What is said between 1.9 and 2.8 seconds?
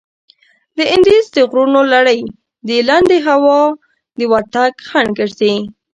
لړي د